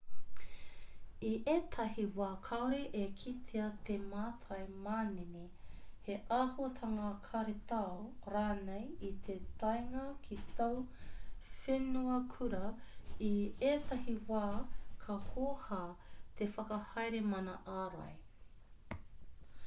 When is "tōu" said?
10.61-10.81